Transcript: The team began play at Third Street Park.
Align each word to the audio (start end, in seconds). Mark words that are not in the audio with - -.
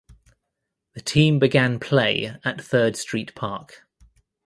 The 0.95 1.01
team 1.01 1.37
began 1.37 1.79
play 1.79 2.35
at 2.43 2.59
Third 2.65 2.95
Street 2.95 3.35
Park. 3.35 3.85